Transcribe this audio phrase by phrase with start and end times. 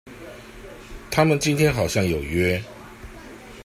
[1.11, 2.63] 他們今天好像有約